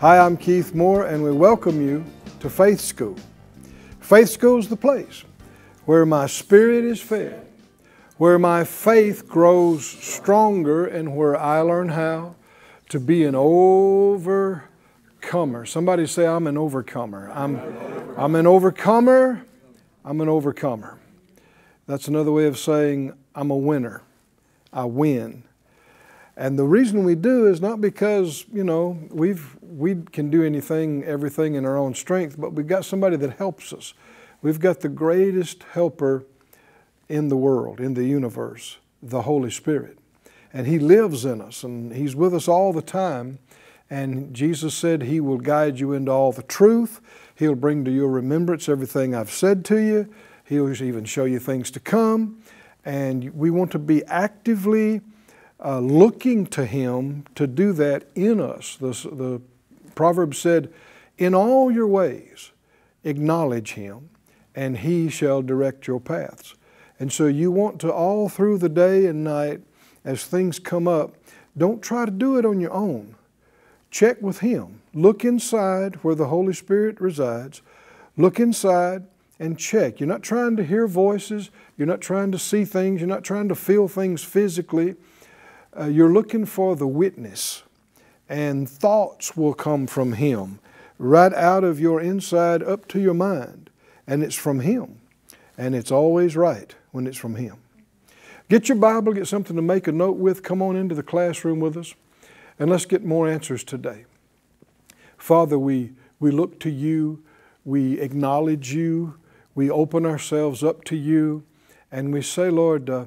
[0.00, 2.04] Hi, I'm Keith Moore, and we welcome you
[2.40, 3.16] to Faith School.
[3.98, 5.24] Faith School is the place
[5.86, 7.46] where my spirit is fed,
[8.18, 12.34] where my faith grows stronger, and where I learn how
[12.90, 14.68] to be an overcomer.
[15.64, 17.30] Somebody say, I'm an overcomer.
[17.32, 17.56] I'm,
[18.18, 19.46] I'm an overcomer.
[20.04, 20.98] I'm an overcomer.
[21.86, 24.02] That's another way of saying I'm a winner.
[24.74, 25.44] I win.
[26.36, 31.02] And the reason we do is not because, you know, we've, we can do anything,
[31.04, 33.94] everything in our own strength, but we've got somebody that helps us.
[34.42, 36.26] We've got the greatest helper
[37.08, 39.98] in the world, in the universe, the Holy Spirit.
[40.52, 43.38] And He lives in us and He's with us all the time.
[43.88, 47.00] And Jesus said He will guide you into all the truth.
[47.34, 50.12] He'll bring to your remembrance everything I've said to you.
[50.44, 52.42] He'll even show you things to come.
[52.84, 55.00] And we want to be actively
[55.64, 58.76] uh, looking to Him to do that in us.
[58.76, 59.40] The, the
[59.94, 60.72] proverb said,
[61.18, 62.52] In all your ways,
[63.04, 64.10] acknowledge Him,
[64.54, 66.54] and He shall direct your paths.
[66.98, 69.60] And so you want to, all through the day and night,
[70.04, 71.16] as things come up,
[71.56, 73.16] don't try to do it on your own.
[73.90, 74.82] Check with Him.
[74.94, 77.62] Look inside where the Holy Spirit resides.
[78.16, 79.04] Look inside
[79.38, 80.00] and check.
[80.00, 83.48] You're not trying to hear voices, you're not trying to see things, you're not trying
[83.48, 84.96] to feel things physically
[85.78, 87.62] uh, you're looking for the witness,
[88.28, 90.58] and thoughts will come from Him,
[90.98, 93.70] right out of your inside up to your mind,
[94.06, 95.00] and it's from Him.
[95.58, 97.56] And it's always right when it's from Him.
[98.48, 101.60] Get your Bible, get something to make a note with, come on into the classroom
[101.60, 101.94] with us,
[102.58, 104.04] and let's get more answers today.
[105.16, 107.22] Father, we, we look to you,
[107.64, 109.18] we acknowledge you,
[109.54, 111.42] we open ourselves up to you,
[111.90, 113.06] and we say, Lord, uh,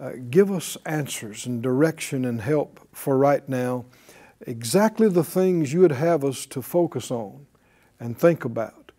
[0.00, 3.84] uh, give us answers and direction and help for right now,
[4.46, 7.46] exactly the things you would have us to focus on
[7.98, 8.92] and think about.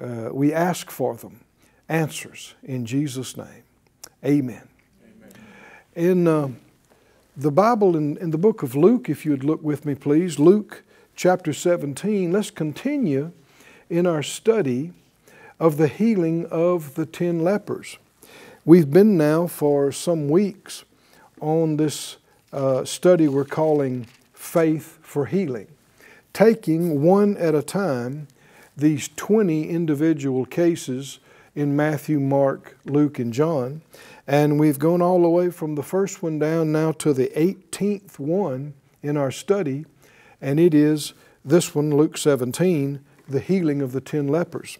[0.00, 1.40] Uh, we ask for them,
[1.88, 3.64] answers in Jesus' name.
[4.24, 4.68] Amen.
[5.04, 5.32] Amen.
[5.94, 6.48] In uh,
[7.36, 10.82] the Bible, in, in the book of Luke, if you'd look with me, please, Luke
[11.14, 13.32] chapter 17, let's continue
[13.90, 14.92] in our study
[15.60, 17.98] of the healing of the ten lepers.
[18.68, 20.84] We've been now for some weeks
[21.40, 22.18] on this
[22.52, 25.68] uh, study we're calling Faith for Healing,
[26.34, 28.28] taking one at a time
[28.76, 31.18] these 20 individual cases
[31.54, 33.80] in Matthew, Mark, Luke, and John.
[34.26, 38.18] And we've gone all the way from the first one down now to the 18th
[38.18, 39.86] one in our study,
[40.42, 44.76] and it is this one, Luke 17, the healing of the ten lepers.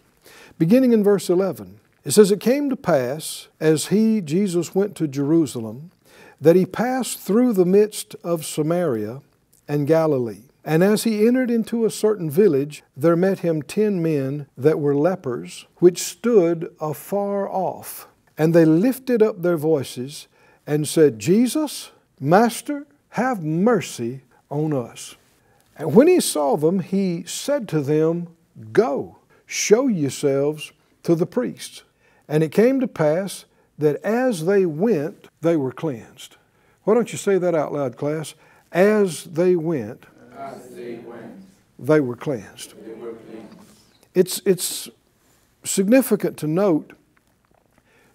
[0.59, 1.81] Beginning in verse 11.
[2.09, 5.91] It says, It came to pass, as he, Jesus, went to Jerusalem,
[6.41, 9.21] that he passed through the midst of Samaria
[9.69, 10.45] and Galilee.
[10.65, 14.95] And as he entered into a certain village, there met him ten men that were
[14.95, 18.09] lepers, which stood afar off.
[18.39, 20.29] And they lifted up their voices
[20.67, 25.17] and said, Jesus, Master, have mercy on us.
[25.77, 28.29] And when he saw them, he said to them,
[28.73, 31.83] Go, show yourselves to the priests.
[32.29, 33.47] And it came to pass
[33.79, 36.37] that as they went, they were cleansed.
[36.85, 38.35] Why don't you say that out loud, class?
[38.73, 40.05] As they went,
[40.37, 41.45] as they, went
[41.79, 42.75] they were cleansed.
[42.85, 43.57] they were cleansed.
[44.15, 44.89] It's, it's
[45.65, 46.93] significant to note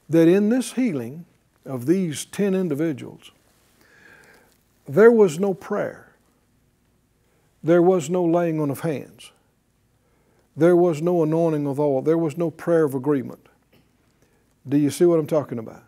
[0.10, 1.26] that in this healing
[1.66, 3.32] of these 10 individuals,
[4.88, 6.14] there was no prayer.
[7.64, 9.32] There was no laying on of hands.
[10.56, 12.02] There was no anointing of oil.
[12.02, 13.43] There was no prayer of agreement.
[14.68, 15.84] Do you see what I'm talking about?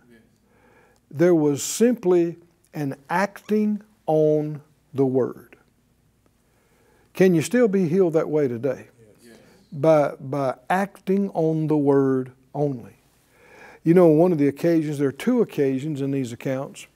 [1.10, 2.38] There was simply
[2.74, 4.62] an acting on
[4.94, 5.56] the Word.
[7.14, 8.88] Can you still be healed that way today?
[9.24, 9.38] Yes.
[9.72, 12.98] By, by acting on the Word only.
[13.84, 16.88] You know, one of the occasions, there are two occasions in these accounts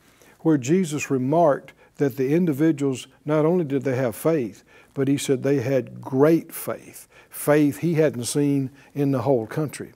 [0.41, 5.43] where Jesus remarked that the individuals, not only did they have faith, but he said
[5.43, 9.93] they had great faith, faith he hadn't seen in the whole country.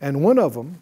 [0.00, 0.80] And one of them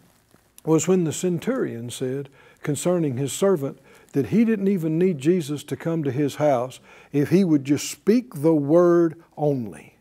[0.63, 2.29] was when the centurion said
[2.61, 3.79] concerning his servant
[4.13, 6.79] that he didn't even need Jesus to come to his house
[7.11, 9.97] if he would just speak the word only,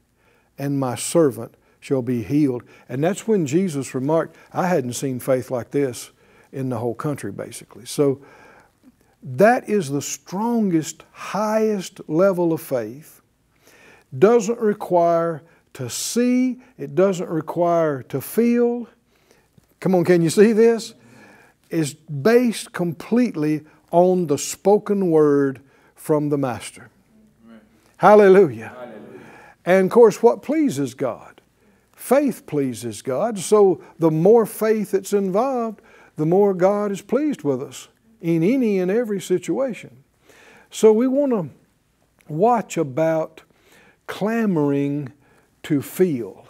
[0.59, 2.63] and my servant shall be healed.
[2.89, 6.11] And that's when Jesus remarked, I hadn't seen faith like this
[6.53, 7.87] in the whole country, basically.
[7.87, 8.21] So
[9.23, 13.23] that is the strongest, highest level of faith.
[14.19, 15.43] Doesn't require
[15.75, 18.89] to see, it doesn't require to feel.
[19.81, 20.95] Come on, can you see this?
[21.71, 25.61] Is based completely on the spoken word
[25.95, 26.91] from the Master.
[27.97, 28.69] Hallelujah.
[28.69, 29.21] Hallelujah.
[29.65, 31.41] And of course, what pleases God?
[31.93, 33.39] Faith pleases God.
[33.39, 35.83] So the more faith that's involved,
[36.17, 37.89] the more God is pleased with us
[38.21, 40.03] in any and every situation.
[40.71, 41.51] So we want to
[42.33, 43.43] watch about
[44.07, 45.13] clamoring
[45.65, 46.47] to feel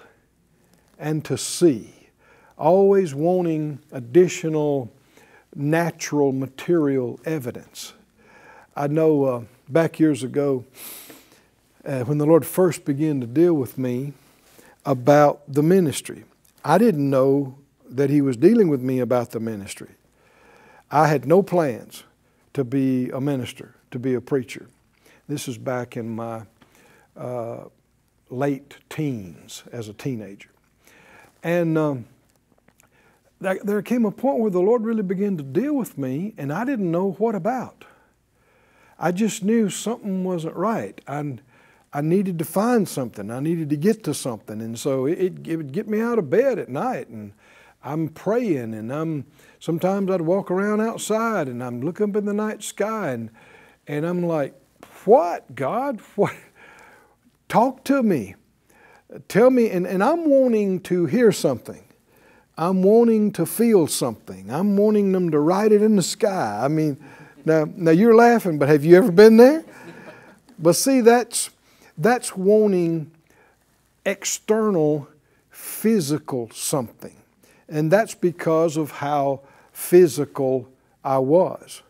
[0.99, 2.00] and to see,
[2.61, 4.91] always wanting additional
[5.55, 7.95] natural material evidence.
[8.77, 10.65] I know uh, back years ago,
[11.85, 14.12] uh, when the Lord first began to deal with me
[14.85, 16.25] about the ministry,
[16.65, 17.57] I didn't know
[17.89, 19.91] that He was dealing with me about the ministry.
[20.91, 22.05] I had no plans
[22.53, 24.69] to be a minister, to be a preacher.
[25.29, 26.43] This is back in my
[27.17, 27.65] uh,
[28.29, 30.51] late teens as a teenager.
[31.43, 32.05] And um,
[33.40, 36.64] there came a point where the Lord really began to deal with me, and I
[36.64, 37.84] didn't know what about.
[38.98, 41.00] I just knew something wasn't right.
[41.08, 41.38] I,
[41.92, 43.31] I needed to find something.
[43.31, 44.60] I needed to get to something.
[44.60, 47.32] And so it, it would get me out of bed at night, and
[47.82, 49.25] I'm praying, and I'm
[49.58, 53.31] sometimes I'd walk around outside, and I'm looking up in the night sky, and,
[53.87, 54.54] and I'm like,
[55.04, 56.00] what, God?
[56.16, 56.34] What?
[57.48, 58.37] Talk to me.
[59.26, 61.82] Tell me, and, and I'm wanting to hear something.
[62.61, 64.51] I'm wanting to feel something.
[64.51, 66.61] I'm wanting them to write it in the sky.
[66.62, 66.99] I mean,
[67.47, 69.65] now, now you're laughing, but have you ever been there?
[70.59, 71.49] But see, that's,
[71.97, 73.12] that's wanting
[74.05, 75.09] external,
[75.49, 77.17] physical something.
[77.67, 79.41] And that's because of how
[79.73, 80.69] physical
[81.03, 81.81] I was,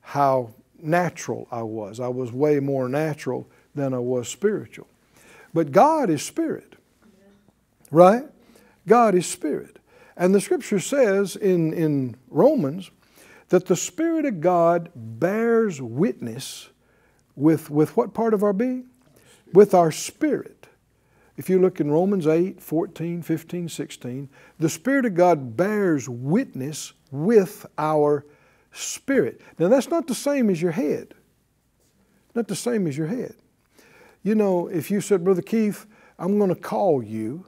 [0.00, 2.00] how natural I was.
[2.00, 4.86] I was way more natural than I was spiritual.
[5.52, 6.76] But God is spirit,
[7.90, 8.24] right?
[8.86, 9.80] God is spirit.
[10.16, 12.90] And the scripture says in, in Romans
[13.48, 16.70] that the Spirit of God bears witness
[17.36, 18.86] with, with what part of our being?
[19.52, 20.66] With our spirit.
[21.36, 24.28] If you look in Romans 8, 14, 15, 16,
[24.58, 28.24] the Spirit of God bears witness with our
[28.70, 29.40] spirit.
[29.58, 31.14] Now, that's not the same as your head.
[32.34, 33.34] Not the same as your head.
[34.22, 35.86] You know, if you said, Brother Keith,
[36.18, 37.46] I'm going to call you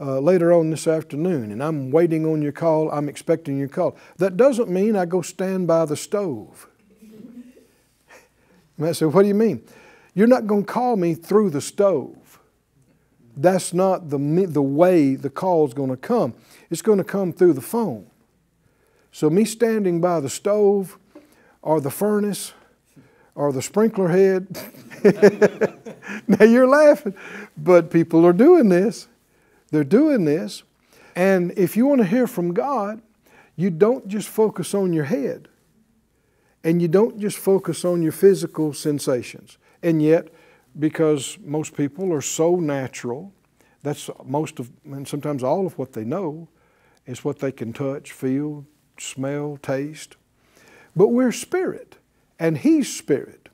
[0.00, 3.96] uh, later on this afternoon and I'm waiting on your call, I'm expecting your call,
[4.18, 6.66] that doesn't mean I go stand by the stove.
[8.78, 9.62] Might say, What do you mean?
[10.14, 12.38] You're not going to call me through the stove.
[13.36, 16.34] That's not the, the way the call is going to come.
[16.70, 18.06] It's going to come through the phone.
[19.10, 20.98] So, me standing by the stove
[21.62, 22.52] or the furnace
[23.34, 24.58] or the sprinkler head.
[26.26, 27.14] now you're laughing,
[27.56, 29.08] but people are doing this.
[29.72, 30.62] They're doing this.
[31.16, 33.02] And if you want to hear from God,
[33.56, 35.48] you don't just focus on your head
[36.64, 39.58] and you don't just focus on your physical sensations.
[39.82, 40.28] And yet,
[40.78, 43.32] because most people are so natural,
[43.82, 46.48] that's most of, and sometimes all of what they know
[47.04, 48.64] is what they can touch, feel,
[48.96, 50.16] smell, taste.
[50.94, 51.96] But we're spirit
[52.38, 53.48] and He's Spirit.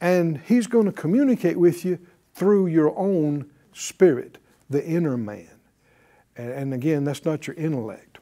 [0.00, 1.98] And He's going to communicate with you
[2.34, 4.38] through your own spirit,
[4.74, 5.48] the inner man.
[6.36, 8.18] And, and again, that's not your intellect.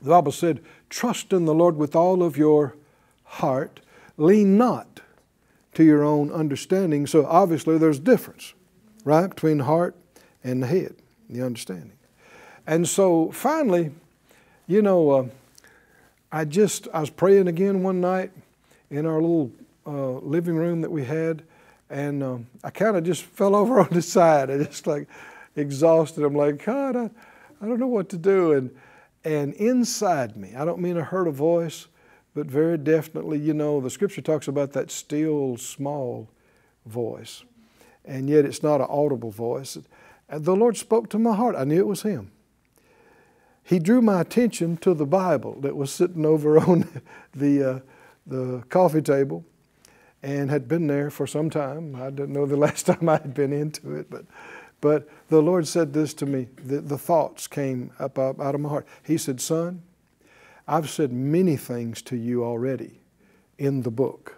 [0.00, 2.76] The Bible said, Trust in the Lord with all of your
[3.24, 3.80] heart,
[4.16, 5.00] lean not
[5.74, 7.06] to your own understanding.
[7.06, 8.54] So obviously, there's a difference,
[9.04, 9.96] right, between heart
[10.44, 10.94] and the head,
[11.28, 11.98] the understanding.
[12.66, 13.90] And so finally,
[14.68, 15.26] you know, uh,
[16.30, 18.30] I just, I was praying again one night
[18.90, 19.50] in our little
[19.86, 21.42] uh, living room that we had,
[21.90, 24.50] and um, I kind of just fell over on the side.
[24.50, 25.08] I just like
[25.56, 26.24] exhausted.
[26.24, 27.10] I'm like, God, I,
[27.60, 28.52] I don't know what to do.
[28.52, 28.70] And
[29.24, 31.86] and inside me, I don't mean I heard a voice,
[32.34, 36.28] but very definitely, you know, the Scripture talks about that still small
[36.84, 37.42] voice,
[38.04, 39.78] and yet it's not an audible voice.
[40.28, 41.56] And the Lord spoke to my heart.
[41.56, 42.32] I knew it was Him.
[43.62, 47.02] He drew my attention to the Bible that was sitting over on
[47.34, 47.80] the uh,
[48.26, 49.44] the coffee table
[50.22, 51.94] and had been there for some time.
[51.94, 54.24] I didn't know the last time I had been into it, but,
[54.84, 56.46] but the Lord said this to me.
[56.62, 58.86] The, the thoughts came up, up out of my heart.
[59.02, 59.80] He said, Son,
[60.68, 63.00] I've said many things to you already
[63.56, 64.36] in the book.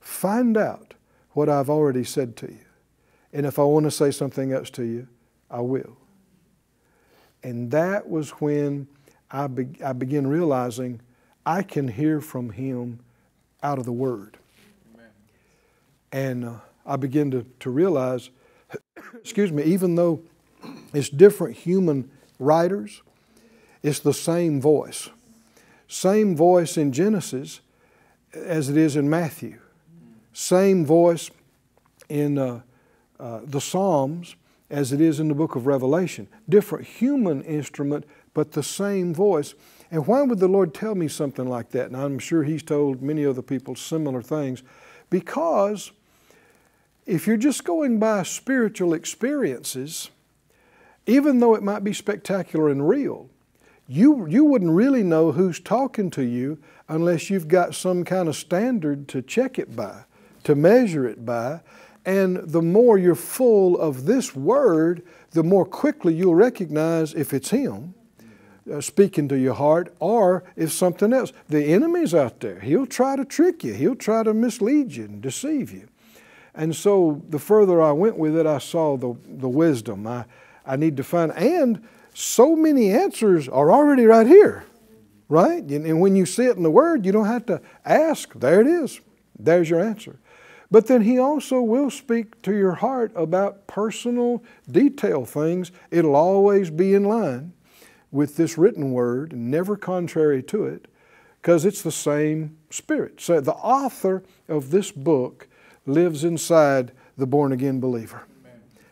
[0.00, 0.94] Find out
[1.30, 2.64] what I've already said to you
[3.32, 5.06] And if I want to say something else to you,
[5.48, 5.96] I will.
[7.44, 8.88] And that was when
[9.30, 11.00] I, be, I began realizing
[11.46, 12.98] I can hear from Him
[13.62, 14.38] out of the Word.
[14.92, 15.10] Amen.
[16.10, 16.54] And uh,
[16.84, 18.30] I began to, to realize,
[19.20, 20.22] excuse me, even though
[20.92, 23.02] it's different human writers,
[23.82, 25.10] it's the same voice.
[25.88, 27.60] Same voice in Genesis
[28.34, 29.58] as it is in Matthew.
[30.32, 31.30] Same voice
[32.08, 32.60] in uh,
[33.20, 34.36] uh, the Psalms
[34.70, 36.28] as it is in the book of Revelation.
[36.48, 39.54] Different human instrument, but the same voice.
[39.90, 41.86] And why would the Lord tell me something like that?
[41.86, 44.62] And I'm sure He's told many other people similar things.
[45.10, 45.92] Because
[47.06, 50.10] if you're just going by spiritual experiences,
[51.06, 53.28] even though it might be spectacular and real,
[53.88, 58.36] you, you wouldn't really know who's talking to you unless you've got some kind of
[58.36, 60.04] standard to check it by,
[60.44, 61.60] to measure it by.
[62.04, 67.50] And the more you're full of this word, the more quickly you'll recognize if it's
[67.50, 67.94] Him
[68.70, 71.32] uh, speaking to your heart or if something else.
[71.48, 72.60] The enemy's out there.
[72.60, 75.88] He'll try to trick you, he'll try to mislead you and deceive you.
[76.54, 80.26] And so the further I went with it, I saw the, the wisdom I,
[80.66, 81.32] I need to find.
[81.32, 81.82] And
[82.14, 84.64] so many answers are already right here,
[85.28, 85.62] right?
[85.62, 88.34] And when you see it in the Word, you don't have to ask.
[88.34, 89.00] There it is.
[89.38, 90.18] There's your answer.
[90.70, 95.72] But then He also will speak to your heart about personal, detail things.
[95.90, 97.54] It'll always be in line
[98.10, 100.86] with this written Word, never contrary to it,
[101.40, 103.20] because it's the same Spirit.
[103.20, 105.48] So the author of this book
[105.86, 108.22] lives inside the born again believer.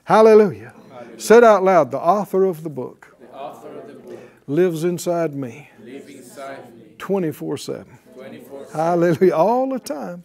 [0.05, 0.75] Hallelujah.
[0.91, 1.21] Hallelujah.
[1.21, 3.17] Said out loud, the author of the book
[4.47, 5.71] lives inside me
[6.99, 7.99] 24 7.
[8.73, 9.35] Hallelujah.
[9.35, 10.25] All the time.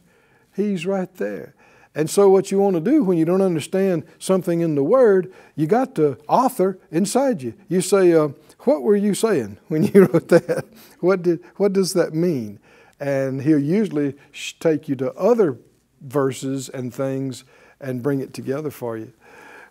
[0.55, 1.53] He's right there.
[1.97, 5.33] And so, what you want to do when you don't understand something in the Word,
[5.55, 7.53] you got the author inside you.
[7.69, 8.29] You say, uh,
[8.59, 10.65] What were you saying when you wrote that?
[10.99, 12.59] What, did, what does that mean?
[12.99, 14.15] And he'll usually
[14.59, 15.57] take you to other
[16.05, 17.43] verses and things
[17.79, 19.11] and bring it together for you.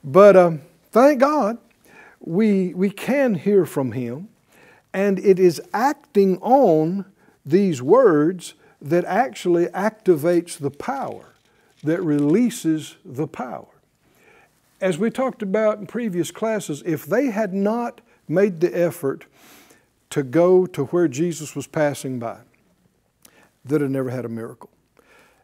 [0.03, 1.59] But um, thank God
[2.21, 4.29] we, we can hear from Him,
[4.93, 7.07] and it is acting on
[7.45, 11.35] these words that actually activates the power,
[11.83, 13.67] that releases the power.
[14.81, 19.25] As we talked about in previous classes, if they had not made the effort
[20.11, 22.41] to go to where Jesus was passing by,
[23.65, 24.71] they'd have never had a miracle.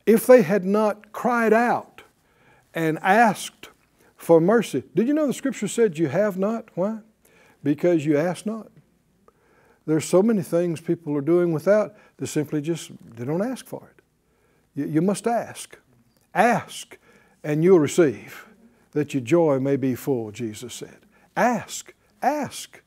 [0.06, 2.02] If they had not cried out
[2.74, 3.68] and asked
[4.16, 4.84] for mercy.
[4.94, 6.68] Did you know the scripture said you have not?
[6.74, 6.98] Why?
[7.62, 8.70] Because you ask not.
[9.86, 13.90] There's so many things people are doing without, they simply just, they don't ask for
[13.90, 14.02] it.
[14.74, 15.78] You, you must ask.
[16.34, 16.98] Ask,
[17.42, 18.46] and you'll receive,
[18.92, 20.98] that your joy may be full, Jesus said.
[21.36, 22.82] Ask, ask.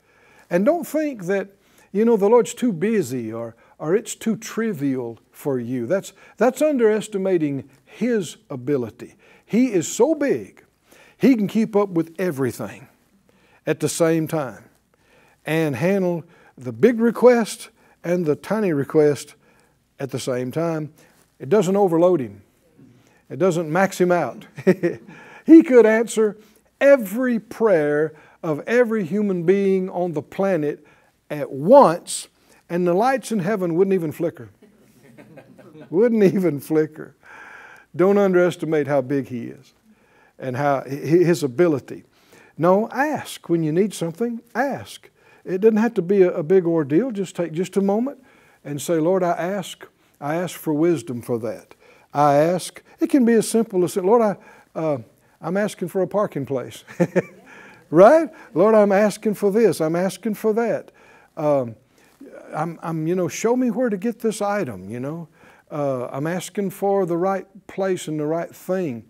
[0.49, 1.49] And don't think that,
[1.91, 5.85] you know, the Lord's too busy or, or it's too trivial for you.
[5.85, 9.15] That's, that's underestimating His ability.
[9.45, 10.63] He is so big
[11.23, 12.89] he can keep up with everything
[13.65, 14.65] at the same time
[15.45, 16.25] and handle
[16.57, 17.69] the big request
[18.03, 19.35] and the tiny request
[20.01, 20.91] at the same time.
[21.39, 22.41] It doesn't overload him,
[23.29, 24.47] it doesn't max him out.
[25.45, 26.37] he could answer
[26.81, 28.13] every prayer
[28.43, 30.85] of every human being on the planet
[31.29, 32.27] at once,
[32.67, 34.49] and the lights in heaven wouldn't even flicker.
[35.89, 37.15] Wouldn't even flicker.
[37.95, 39.73] Don't underestimate how big he is
[40.39, 42.03] and how his ability.
[42.57, 44.41] No, ask when you need something.
[44.53, 45.09] Ask.
[45.45, 47.11] It doesn't have to be a, big ordeal.
[47.11, 48.23] Just take just a moment
[48.63, 49.85] and say, Lord, I ask.
[50.21, 51.75] I ask for wisdom for that.
[52.13, 52.81] I ask.
[52.99, 54.37] It can be as simple as, Lord, I,
[54.75, 54.99] uh,
[55.41, 56.83] I'm asking for a parking place.
[57.89, 58.29] right?
[58.53, 59.81] Lord, I'm asking for this.
[59.81, 60.91] I'm asking for that.
[61.35, 61.75] Um,
[62.53, 65.27] I'm, I'm, you know, show me where to get this item, you know.
[65.73, 69.09] Uh, I'm asking for the right place and the right thing.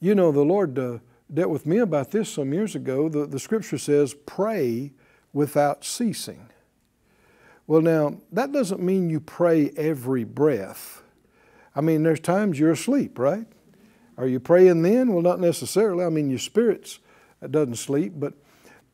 [0.00, 0.98] You know, the Lord uh,
[1.32, 3.10] dealt with me about this some years ago.
[3.10, 4.94] The, the scripture says, pray
[5.34, 6.48] without ceasing.
[7.66, 11.02] Well, now, that doesn't mean you pray every breath.
[11.76, 13.46] I mean, there's times you're asleep, right?
[14.16, 15.12] Are you praying then?
[15.12, 16.06] Well, not necessarily.
[16.06, 17.00] I mean, your spirit's
[17.42, 18.32] uh, doesn't sleep, but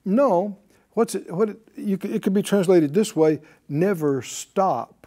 [0.04, 0.58] no.
[0.94, 1.32] What's it?
[1.32, 5.03] What it, you, it could be translated this way: never stop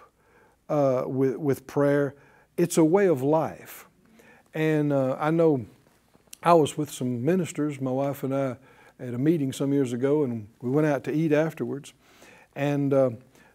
[0.69, 2.15] uh, with with prayer.
[2.57, 3.87] It's a way of life,
[4.53, 5.65] and uh, I know
[6.43, 8.57] I was with some ministers, my wife and I,
[8.99, 11.93] at a meeting some years ago, and we went out to eat afterwards.
[12.55, 13.11] And uh,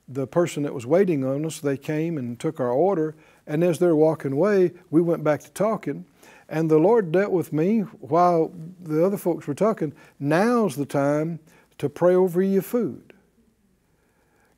[0.08, 3.14] the person that was waiting on us, they came and took our order.
[3.46, 6.04] And as they're walking away, we went back to talking.
[6.48, 9.94] And the Lord dealt with me while the other folks were talking.
[10.20, 11.40] Now's the time
[11.78, 13.11] to pray over your food.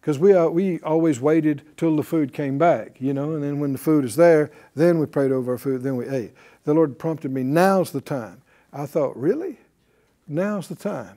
[0.05, 3.59] Because we, uh, we always waited till the food came back, you know, and then
[3.59, 6.33] when the food is there, then we prayed over our food, then we ate.
[6.65, 8.43] The Lord prompted me, now's the time.
[8.71, 9.61] I thought, really?
[10.29, 11.17] Now's the time.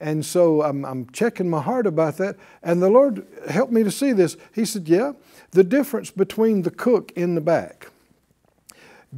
[0.00, 2.36] And so I'm, I'm checking my heart about that.
[2.62, 4.36] And the Lord helped me to see this.
[4.54, 5.14] He said, Yeah,
[5.50, 7.88] the difference between the cook in the back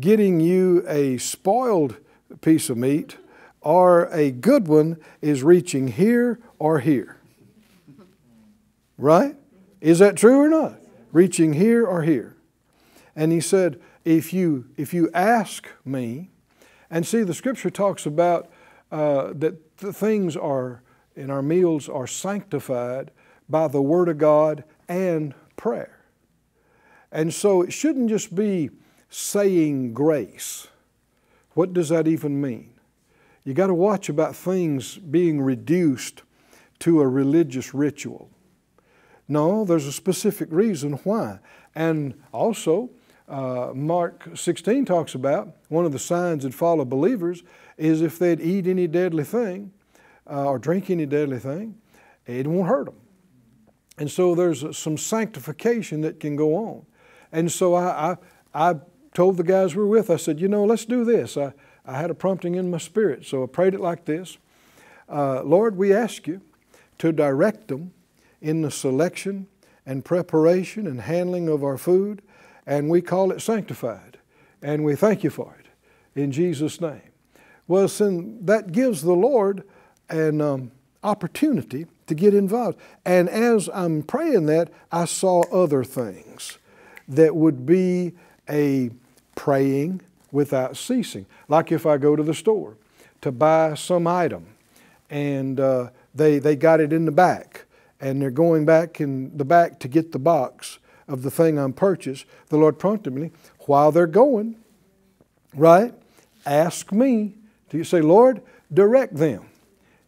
[0.00, 1.96] getting you a spoiled
[2.40, 3.18] piece of meat
[3.60, 7.15] or a good one is reaching here or here.
[8.98, 9.36] Right?
[9.80, 10.80] Is that true or not?
[11.12, 12.36] Reaching here or here.
[13.14, 16.30] And he said, if you, if you ask me,
[16.90, 18.50] and see, the scripture talks about
[18.92, 20.82] uh, that the things are
[21.16, 23.10] in our meals are sanctified
[23.48, 26.04] by the Word of God and prayer.
[27.10, 28.70] And so it shouldn't just be
[29.08, 30.68] saying grace.
[31.54, 32.74] What does that even mean?
[33.44, 36.22] You got to watch about things being reduced
[36.80, 38.28] to a religious ritual.
[39.28, 41.38] No, there's a specific reason why.
[41.74, 42.90] And also,
[43.28, 47.42] uh, Mark 16 talks about one of the signs that follow believers
[47.76, 49.72] is if they'd eat any deadly thing
[50.30, 51.76] uh, or drink any deadly thing,
[52.24, 52.96] it won't hurt them.
[53.98, 56.86] And so there's some sanctification that can go on.
[57.32, 58.16] And so I,
[58.54, 58.74] I, I
[59.14, 61.36] told the guys we were with, I said, you know, let's do this.
[61.36, 61.52] I,
[61.84, 64.38] I had a prompting in my spirit, so I prayed it like this
[65.08, 66.40] uh, Lord, we ask you
[66.98, 67.92] to direct them
[68.46, 69.48] in the selection
[69.84, 72.22] and preparation and handling of our food,
[72.64, 74.18] and we call it sanctified.
[74.62, 75.66] And we thank you for it
[76.14, 77.10] in Jesus' name.
[77.66, 79.64] Well, then that gives the Lord
[80.08, 80.70] an um,
[81.02, 82.78] opportunity to get involved.
[83.04, 86.58] And as I'm praying that, I saw other things
[87.08, 88.12] that would be
[88.48, 88.90] a
[89.34, 91.26] praying without ceasing.
[91.48, 92.76] Like if I go to the store
[93.22, 94.46] to buy some item
[95.10, 97.65] and uh, they, they got it in the back
[98.00, 101.72] and they're going back in the back to get the box of the thing I'm
[101.72, 104.56] purchased, the Lord prompted me while they're going,
[105.54, 105.94] right?
[106.44, 107.34] Ask me.
[107.70, 108.42] Do you say, Lord,
[108.72, 109.46] direct them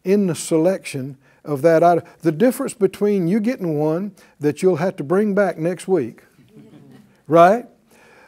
[0.03, 2.03] in the selection of that item?
[2.21, 6.23] The difference between you getting one that you'll have to bring back next week,
[7.27, 7.65] right?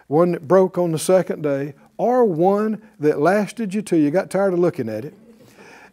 [0.07, 4.29] One that broke on the second day, or one that lasted you till you got
[4.29, 5.13] tired of looking at it,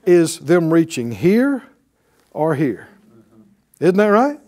[0.06, 1.64] is them reaching here
[2.32, 2.87] or here.
[3.80, 4.40] Isn't that right?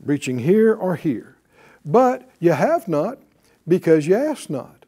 [0.00, 1.36] Reaching here or here.
[1.84, 3.18] But you have not
[3.66, 4.84] because you ask not.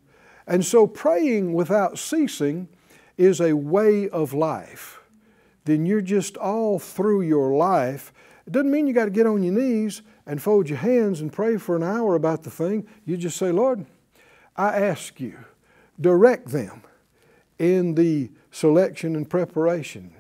[0.47, 2.69] And so praying without ceasing
[3.17, 5.01] is a way of life.
[5.65, 8.13] Then you're just all through your life.
[8.47, 11.33] It doesn't mean you got to get on your knees and fold your hands and
[11.33, 12.87] pray for an hour about the thing.
[13.05, 13.87] You just say, Lord,
[14.57, 15.37] I ask you,
[16.01, 16.83] direct them
[17.59, 20.13] in the selection and preparation,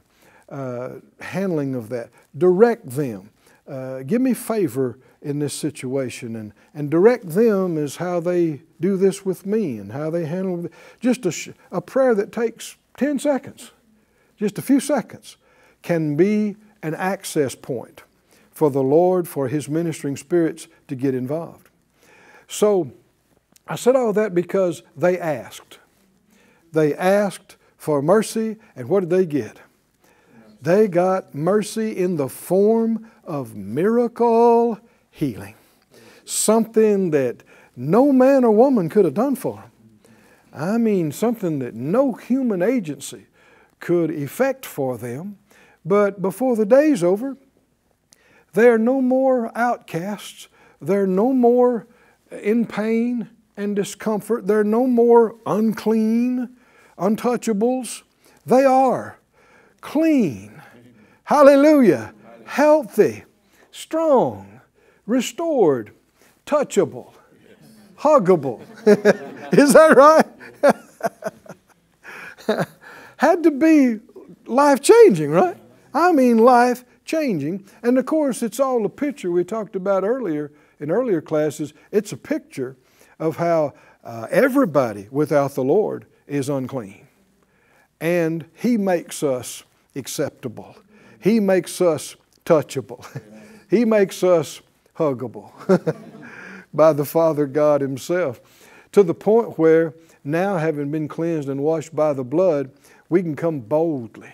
[0.48, 2.10] uh, handling of that.
[2.36, 3.30] Direct them.
[3.68, 8.96] Uh, give me favor in this situation and, and direct them as how they do
[8.96, 10.72] this with me and how they handle it.
[11.00, 13.72] Just a, a prayer that takes 10 seconds,
[14.38, 15.36] just a few seconds,
[15.82, 18.02] can be an access point
[18.52, 21.68] for the Lord, for His ministering spirits to get involved.
[22.48, 22.92] So
[23.66, 25.78] I said all that because they asked.
[26.72, 29.58] They asked for mercy, and what did they get?
[30.66, 34.80] They got mercy in the form of miracle
[35.12, 35.54] healing.
[36.24, 37.44] Something that
[37.76, 39.70] no man or woman could have done for them.
[40.52, 43.26] I mean, something that no human agency
[43.78, 45.38] could effect for them.
[45.84, 47.36] But before the day's over,
[48.52, 50.48] they're no more outcasts.
[50.80, 51.86] They're no more
[52.28, 54.48] in pain and discomfort.
[54.48, 56.56] They're no more unclean,
[56.98, 58.02] untouchables.
[58.44, 59.20] They are
[59.80, 60.55] clean.
[61.26, 62.14] Hallelujah.
[62.44, 63.24] Healthy,
[63.72, 64.60] strong,
[65.06, 65.90] restored,
[66.46, 67.12] touchable,
[67.98, 68.60] huggable.
[69.52, 70.24] Is that right?
[73.16, 73.98] Had to be
[74.46, 75.56] life changing, right?
[75.92, 77.66] I mean, life changing.
[77.82, 81.74] And of course, it's all a picture we talked about earlier in earlier classes.
[81.90, 82.76] It's a picture
[83.18, 87.08] of how uh, everybody without the Lord is unclean.
[88.00, 89.64] And He makes us
[89.96, 90.76] acceptable,
[91.20, 93.04] He makes us touchable.
[93.70, 94.60] he makes us
[94.96, 95.52] huggable
[96.74, 98.40] by the Father God Himself
[98.92, 99.94] to the point where
[100.26, 102.72] now, having been cleansed and washed by the blood,
[103.08, 104.32] we can come boldly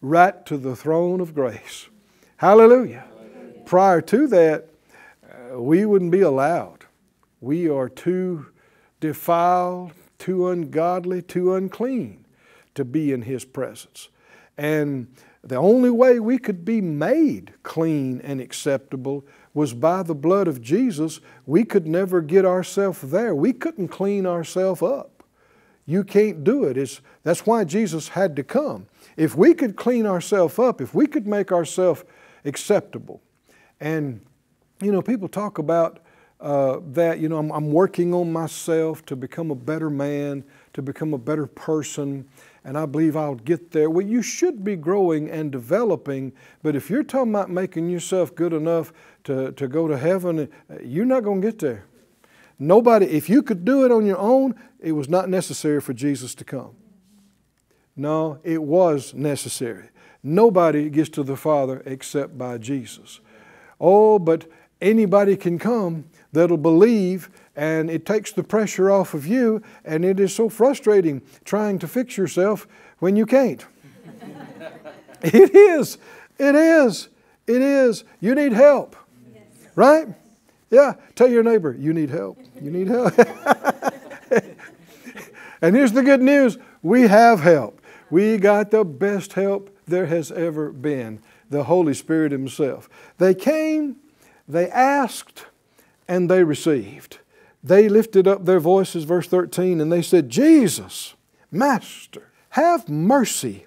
[0.00, 1.88] right to the throne of grace.
[2.36, 3.04] Hallelujah.
[3.08, 3.62] Hallelujah.
[3.64, 4.68] Prior to that,
[5.24, 6.84] uh, we wouldn't be allowed.
[7.40, 8.46] We are too
[9.00, 12.24] defiled, too ungodly, too unclean
[12.76, 14.08] to be in His presence.
[14.56, 15.08] And
[15.48, 20.62] the only way we could be made clean and acceptable was by the blood of
[20.62, 21.20] Jesus.
[21.46, 23.34] We could never get ourselves there.
[23.34, 25.22] We couldn't clean ourselves up.
[25.86, 26.78] You can't do it.
[26.78, 28.86] It's, that's why Jesus had to come.
[29.16, 32.04] If we could clean ourselves up, if we could make ourselves
[32.44, 33.20] acceptable,
[33.80, 34.20] and
[34.80, 36.00] you know, people talk about
[36.40, 40.82] uh, that, you know, I'm, I'm working on myself to become a better man, to
[40.82, 42.28] become a better person,
[42.64, 43.90] and I believe I'll get there.
[43.90, 48.54] Well, you should be growing and developing, but if you're talking about making yourself good
[48.54, 48.92] enough
[49.24, 51.84] to, to go to heaven, uh, you're not going to get there.
[52.58, 56.34] Nobody, if you could do it on your own, it was not necessary for Jesus
[56.36, 56.74] to come.
[57.96, 59.90] No, it was necessary.
[60.22, 63.20] Nobody gets to the Father except by Jesus.
[63.80, 64.46] Oh, but
[64.80, 70.18] anybody can come that'll believe, and it takes the pressure off of you, and it
[70.18, 72.66] is so frustrating trying to fix yourself
[72.98, 73.64] when you can't.
[75.22, 75.98] it is.
[76.38, 77.08] It is.
[77.46, 78.04] It is.
[78.20, 78.96] You need help.
[79.76, 80.08] Right?
[80.70, 80.94] Yeah.
[81.14, 82.38] Tell your neighbor, you need help.
[82.60, 83.16] You need help.
[85.62, 87.80] and here's the good news we have help.
[88.10, 92.88] We got the best help there has ever been the Holy Spirit Himself.
[93.18, 93.96] They came,
[94.48, 95.46] they asked,
[96.08, 97.18] and they received.
[97.64, 101.14] They lifted up their voices, verse 13, and they said, Jesus,
[101.50, 103.64] Master, have mercy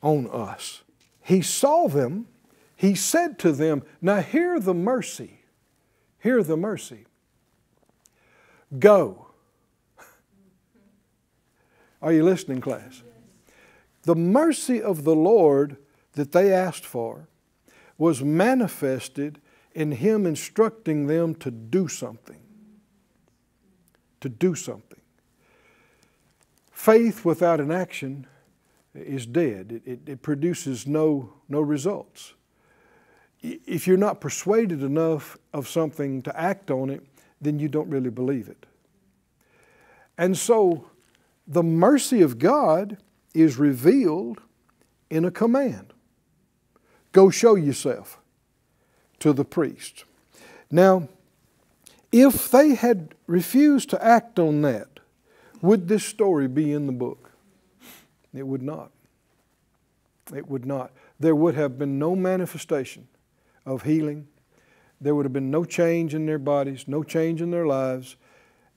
[0.00, 0.82] on us.
[1.20, 2.28] He saw them.
[2.76, 5.40] He said to them, Now hear the mercy.
[6.20, 7.06] Hear the mercy.
[8.78, 9.26] Go.
[12.00, 13.02] Are you listening, class?
[14.02, 15.76] The mercy of the Lord
[16.12, 17.28] that they asked for
[17.98, 19.40] was manifested
[19.74, 22.40] in Him instructing them to do something.
[24.20, 25.00] To do something.
[26.70, 28.26] Faith without an action
[28.94, 32.34] is dead, it, it, it produces no, no results.
[33.42, 37.06] If you're not persuaded enough of something to act on it,
[37.40, 38.66] then you don't really believe it.
[40.18, 40.90] And so
[41.46, 42.98] the mercy of God
[43.32, 44.40] is revealed
[45.08, 45.92] in a command
[47.12, 48.20] go show yourself
[49.18, 50.04] to the priest.
[50.70, 51.08] Now,
[52.12, 54.88] if they had refused to act on that,
[55.62, 57.30] would this story be in the book?
[58.34, 58.90] It would not.
[60.34, 60.92] It would not.
[61.18, 63.08] There would have been no manifestation
[63.66, 64.28] of healing.
[65.00, 68.16] There would have been no change in their bodies, no change in their lives.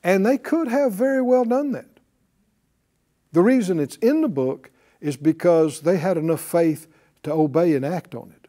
[0.04, 2.00] And they could have very well done that.
[3.32, 6.88] The reason it's in the book is because they had enough faith
[7.24, 8.48] to obey and act on it.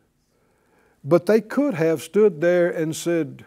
[1.02, 3.44] But they could have stood there and said,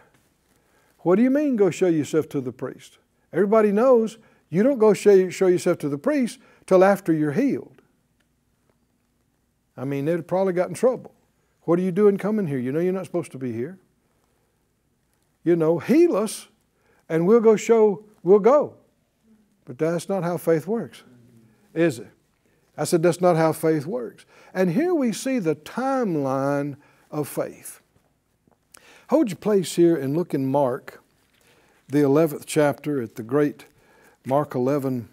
[1.07, 2.97] What do you mean, go show yourself to the priest?
[3.31, 4.17] Everybody knows
[4.49, 7.81] you don't go show, show yourself to the priest till after you're healed.
[9.77, 11.15] I mean, they'd probably got in trouble.
[11.61, 12.59] What are you doing coming here?
[12.59, 13.79] You know you're not supposed to be here.
[15.45, 16.49] You know, heal us
[17.07, 18.75] and we'll go show, we'll go.
[19.63, 21.05] But that's not how faith works,
[21.73, 22.11] is it?
[22.75, 24.25] I said, that's not how faith works.
[24.53, 26.75] And here we see the timeline
[27.09, 27.79] of faith.
[29.09, 31.01] Hold your place here and look in Mark,
[31.87, 33.63] the 11th chapter, at the great
[34.25, 35.07] Mark 11,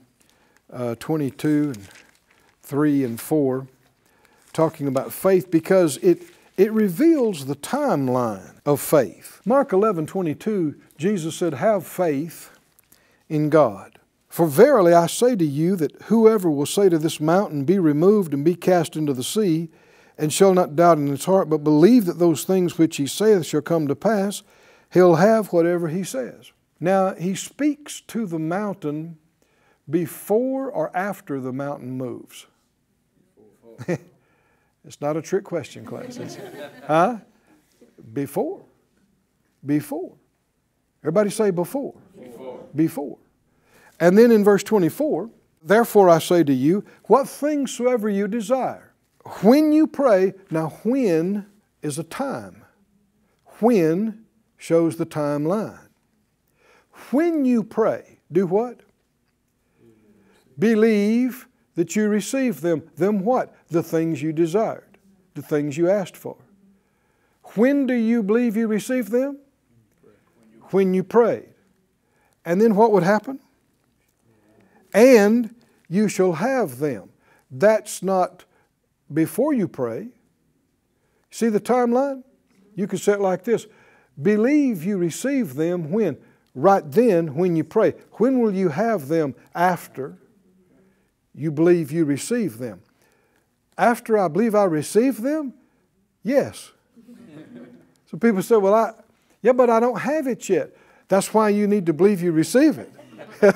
[0.72, 1.88] uh, 22 and
[2.62, 3.68] 3 and 4,
[4.52, 6.24] talking about faith because it,
[6.56, 9.40] it reveals the timeline of faith.
[9.44, 12.50] Mark 11, 22, Jesus said, Have faith
[13.28, 14.00] in God.
[14.28, 18.34] For verily I say to you that whoever will say to this mountain, Be removed
[18.34, 19.68] and be cast into the sea,
[20.16, 23.46] and shall not doubt in his heart, but believe that those things which he saith
[23.46, 24.42] shall come to pass,
[24.92, 26.52] he'll have whatever he says.
[26.80, 29.18] Now, he speaks to the mountain
[29.88, 32.46] before or after the mountain moves.
[33.88, 36.18] it's not a trick question, class.
[36.86, 37.18] Huh?
[38.12, 38.62] Before.
[39.64, 40.12] Before.
[41.02, 41.94] Everybody say before.
[42.18, 42.60] Before.
[42.74, 43.18] Before.
[44.00, 45.30] And then in verse 24,
[45.62, 48.93] therefore I say to you, what things soever you desire,
[49.42, 51.46] when you pray, now when
[51.82, 52.64] is a time.
[53.60, 54.24] When
[54.56, 55.88] shows the timeline.
[57.10, 58.80] When you pray, do what?
[60.58, 62.88] Believe that you receive them.
[62.96, 63.54] Them what?
[63.68, 64.98] The things you desired,
[65.34, 66.36] the things you asked for.
[67.54, 69.38] When do you believe you received them?
[70.70, 71.48] When you prayed.
[72.44, 73.40] And then what would happen?
[74.94, 75.54] and
[75.88, 77.10] you shall have them.
[77.50, 78.44] That's not
[79.12, 80.08] before you pray.
[81.30, 82.22] See the timeline?
[82.74, 83.66] You can say it like this
[84.20, 86.18] Believe you receive them when?
[86.54, 87.94] right then when you pray.
[88.12, 90.16] When will you have them after
[91.34, 92.80] you believe you receive them?
[93.76, 95.54] After I believe I receive them?
[96.22, 96.70] Yes.
[98.06, 98.92] so people say, well, I,
[99.42, 100.70] yeah, but I don't have it yet.
[101.08, 102.90] That's why you need to believe you receive it.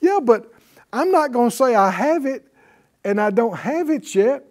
[0.00, 0.50] yeah, but
[0.92, 2.46] I'm not going to say I have it
[3.04, 4.44] and I don't have it yet.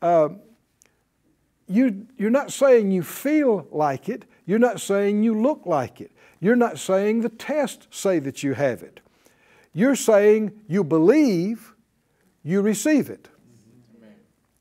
[0.00, 0.30] Uh,
[1.66, 4.24] you, you're not saying you feel like it.
[4.46, 6.12] You're not saying you look like it.
[6.40, 9.00] You're not saying the tests say that you have it.
[9.72, 11.74] You're saying you believe
[12.42, 13.28] you receive it.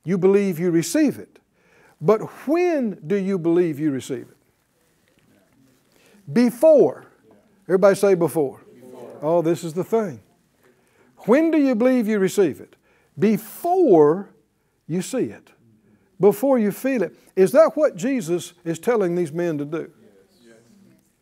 [0.06, 1.40] You believe you receive it.
[2.02, 4.38] But when do you believe you receive it?
[6.32, 7.06] Before.
[7.66, 8.62] Everybody say before.
[8.76, 9.18] before.
[9.22, 10.22] Oh, this is the thing.
[11.20, 12.76] When do you believe you receive it?
[13.18, 14.30] Before
[14.88, 15.52] you see it,
[16.20, 17.16] before you feel it.
[17.36, 19.92] Is that what Jesus is telling these men to do?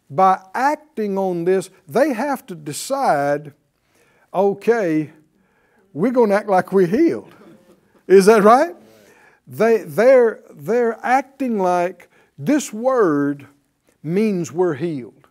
[0.09, 3.53] By acting on this, they have to decide
[4.33, 5.11] okay,
[5.93, 7.33] we're going to act like we're healed.
[8.07, 8.75] Is that right?
[9.47, 13.47] They, they're, they're acting like this word
[14.01, 15.27] means we're healed.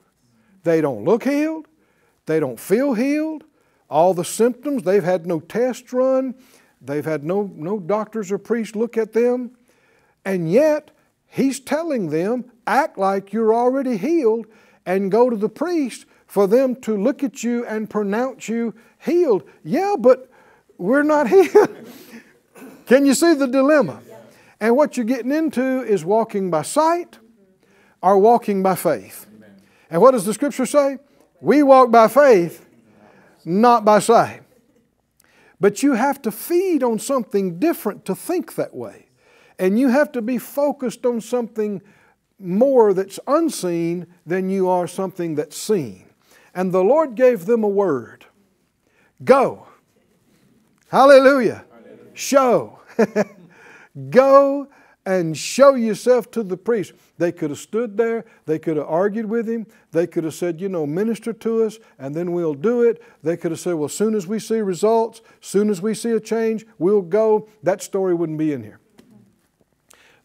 [0.63, 1.67] They don't look healed,
[2.27, 3.45] they don't feel healed.
[3.91, 6.35] All the symptoms, they've had no test run,
[6.81, 9.51] they've had no, no doctors or priests look at them.
[10.25, 10.93] And yet,
[11.27, 14.47] he's telling them, act like you're already healed
[14.87, 19.43] and go to the priest for them to look at you and pronounce you healed.
[19.65, 20.31] Yeah, but
[20.79, 21.77] we're not healed.
[22.87, 24.01] Can you see the dilemma?
[24.61, 27.19] And what you're getting into is walking by sight
[28.03, 29.27] or walking by faith.
[29.91, 30.99] And what does the scripture say?
[31.41, 32.65] We walk by faith,
[33.45, 34.43] not by sight.
[35.61, 39.07] But you have to feed on something different to think that way.
[39.59, 41.83] And you have to be focused on something
[42.39, 46.07] more that's unseen than you are something that's seen.
[46.55, 48.27] And the Lord gave them a word
[49.23, 49.67] Go.
[50.89, 51.65] Hallelujah.
[51.71, 52.15] Hallelujah.
[52.15, 52.79] Show.
[54.11, 54.69] Go
[55.11, 56.93] and show yourself to the priest.
[57.19, 60.61] They could have stood there, they could have argued with him, they could have said,
[60.61, 63.03] you know, minister to us and then we'll do it.
[63.21, 66.13] They could have said, well, as soon as we see results, soon as we see
[66.13, 67.49] a change, we'll go.
[67.65, 68.79] That story wouldn't be in here.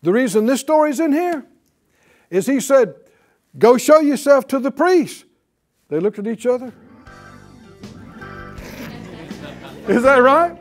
[0.04, 1.48] The reason this story's in here
[2.30, 2.93] is he said,
[3.58, 5.26] go show yourself to the priest.
[5.88, 6.67] They looked at each other.
[9.88, 10.56] is that right?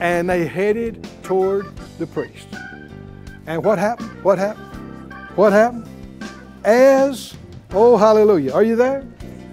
[0.00, 2.48] And they headed toward the priest.
[3.46, 4.10] And what happened?
[4.22, 5.12] What happened?
[5.36, 5.88] What happened?
[6.64, 7.36] As,
[7.72, 8.52] oh, hallelujah.
[8.52, 9.06] Are you there?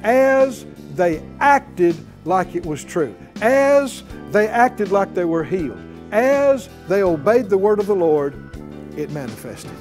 [0.03, 5.79] As they acted like it was true, as they acted like they were healed,
[6.11, 8.33] as they obeyed the word of the Lord,
[8.97, 9.71] it manifested.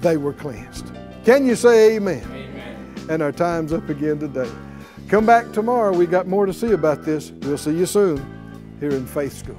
[0.00, 0.92] They were cleansed.
[1.24, 2.22] Can you say amen?
[2.24, 2.94] amen?
[3.08, 4.50] And our time's up again today.
[5.08, 5.96] Come back tomorrow.
[5.96, 7.30] We got more to see about this.
[7.30, 8.18] We'll see you soon
[8.80, 9.58] here in Faith School.